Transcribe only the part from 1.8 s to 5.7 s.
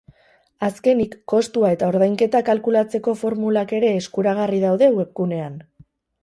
ordainketa kalkulatzeko formulak ere eskuragarri daude webgunean.